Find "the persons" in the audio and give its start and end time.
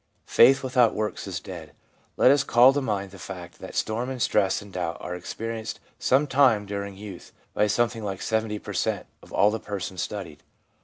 9.51-10.01